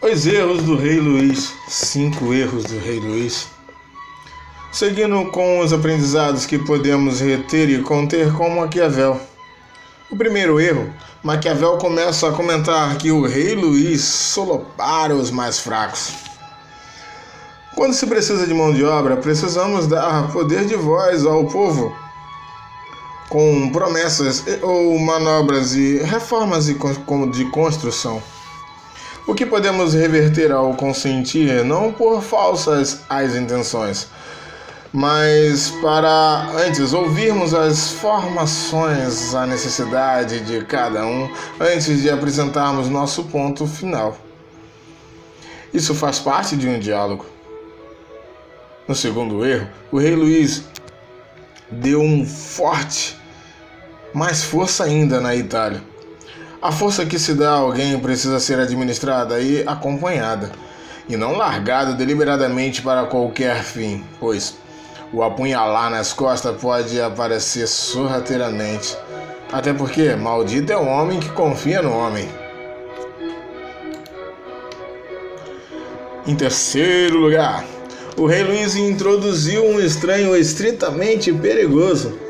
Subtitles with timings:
[0.00, 1.52] Os erros do Rei Luís.
[1.66, 3.48] Cinco erros do Rei Luís.
[4.70, 9.20] Seguindo com os aprendizados que podemos reter e conter com Maquiavel.
[10.08, 10.88] O primeiro erro,
[11.20, 16.12] Maquiavel começa a comentar que o Rei Luís solopara os mais fracos.
[17.74, 21.92] Quando se precisa de mão de obra, precisamos dar poder de voz ao povo
[23.28, 28.22] com promessas ou manobras e reformas de construção.
[29.28, 34.08] O que podemos reverter ao consentir, não por falsas as intenções,
[34.90, 43.24] mas para antes ouvirmos as formações, a necessidade de cada um, antes de apresentarmos nosso
[43.24, 44.16] ponto final.
[45.74, 47.26] Isso faz parte de um diálogo.
[48.88, 50.64] No segundo erro, o rei Luís
[51.70, 53.14] deu um forte,
[54.14, 55.82] mais força ainda na Itália
[56.60, 60.50] a força que se dá a alguém precisa ser administrada e acompanhada,
[61.08, 64.56] e não largada deliberadamente para qualquer fim, pois
[65.12, 68.96] o apunhalar nas costas pode aparecer sorrateiramente.
[69.52, 72.28] Até porque maldito é o homem que confia no homem.
[76.26, 77.64] Em terceiro lugar,
[78.16, 82.27] o rei Luís introduziu um estranho estritamente perigoso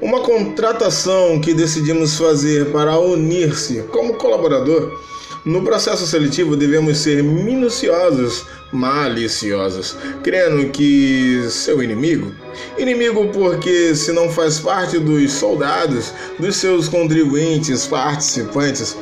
[0.00, 4.98] uma contratação que decidimos fazer para unir-se como colaborador.
[5.44, 12.32] No processo seletivo devemos ser minuciosos, maliciosos, crendo que seu inimigo,
[12.76, 18.96] inimigo porque se não faz parte dos soldados, dos seus contribuintes, participantes,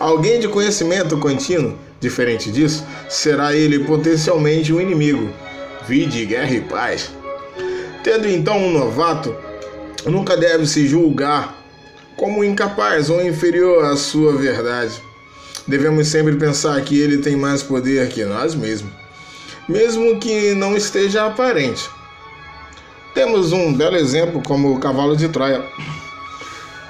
[0.00, 5.30] alguém de conhecimento contínuo, diferente disso, será ele potencialmente um inimigo.
[5.86, 7.10] Vide guerra e paz.
[8.02, 9.34] Tendo então um novato,
[10.10, 11.62] nunca deve se julgar
[12.16, 15.02] como incapaz ou inferior à sua verdade.
[15.66, 18.92] Devemos sempre pensar que ele tem mais poder que nós mesmos,
[19.68, 21.88] mesmo que não esteja aparente.
[23.14, 25.64] Temos um belo exemplo como o cavalo de Troia.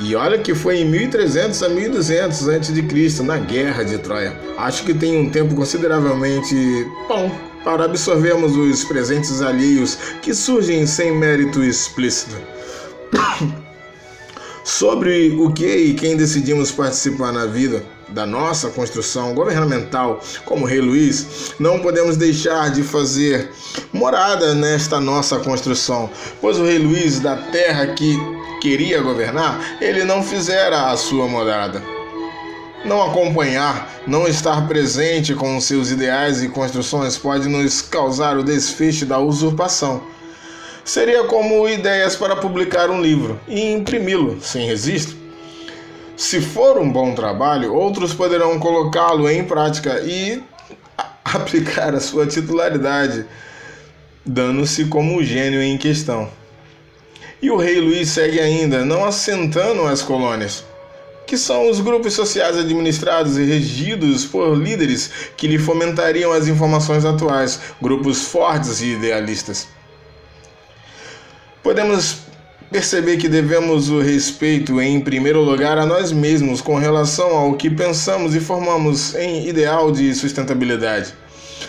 [0.00, 4.38] E olha que foi em 1300 a 1200 a.C., na Guerra de Troia.
[4.56, 6.54] Acho que tem um tempo consideravelmente
[7.08, 7.30] bom
[7.64, 12.36] para absorvermos os presentes alheios que surgem sem mérito explícito.
[14.64, 20.80] Sobre o que e quem decidimos participar na vida da nossa construção governamental como Rei
[20.80, 23.50] Luís, não podemos deixar de fazer
[23.92, 26.10] morada nesta nossa construção,
[26.40, 28.16] pois o Rei Luís, da terra que
[28.60, 31.82] queria governar, ele não fizera a sua morada.
[32.84, 39.04] Não acompanhar, não estar presente com seus ideais e construções pode nos causar o desfecho
[39.04, 40.02] da usurpação
[40.88, 45.18] seria como ideias para publicar um livro e imprimi-lo sem registro.
[46.16, 50.42] Se for um bom trabalho, outros poderão colocá-lo em prática e
[51.22, 53.26] aplicar a sua titularidade,
[54.24, 56.30] dando-se como o gênio em questão.
[57.42, 60.64] E o rei Luís segue ainda, não assentando as colônias,
[61.26, 67.04] que são os grupos sociais administrados e regidos por líderes que lhe fomentariam as informações
[67.04, 69.68] atuais, grupos fortes e idealistas
[71.62, 72.18] podemos
[72.70, 77.70] perceber que devemos o respeito, em primeiro lugar, a nós mesmos com relação ao que
[77.70, 81.14] pensamos e formamos em ideal de sustentabilidade.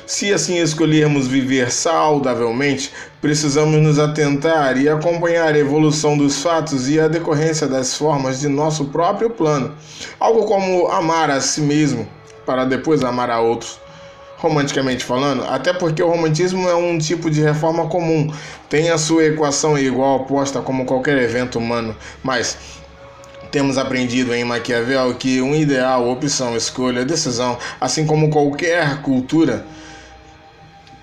[0.06, 2.92] Se assim escolhermos viver saudavelmente,
[3.22, 8.48] precisamos nos atentar e acompanhar a evolução dos fatos e a decorrência das formas de
[8.48, 9.76] nosso próprio plano,
[10.20, 12.08] algo como amar a si mesmo
[12.46, 13.80] para depois amar a outros
[14.40, 18.34] romanticamente falando, até porque o romantismo é um tipo de reforma comum,
[18.70, 22.58] tem a sua equação igual oposta como qualquer evento humano, mas
[23.52, 29.66] temos aprendido em Maquiavel que um ideal, opção, escolha, decisão, assim como qualquer cultura,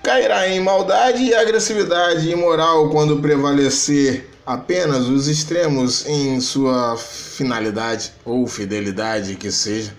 [0.01, 8.47] cairá em maldade e agressividade imoral quando prevalecer apenas os extremos em sua finalidade ou
[8.47, 9.93] fidelidade que seja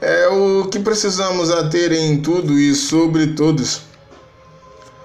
[0.00, 3.82] é o que precisamos a ter em tudo e sobre todos.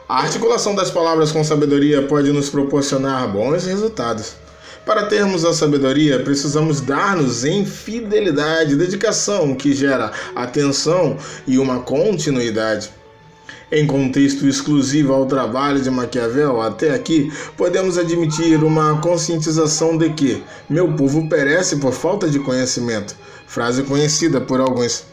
[0.07, 4.33] A articulação das palavras com sabedoria pode nos proporcionar bons resultados.
[4.86, 12.92] Para termos a sabedoria, precisamos dar-nos em fidelidade, dedicação, que gera atenção e uma continuidade.
[13.71, 20.44] Em contexto exclusivo ao trabalho de Maquiavel, até aqui, podemos admitir uma conscientização de que
[20.69, 23.15] meu povo perece por falta de conhecimento,
[23.47, 25.03] frase conhecida por alguns.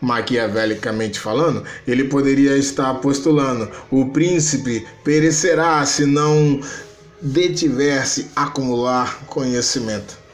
[0.00, 6.60] Maquiavelicamente falando, ele poderia estar postulando: o príncipe perecerá se não
[7.20, 10.25] detiver-se acumular conhecimento.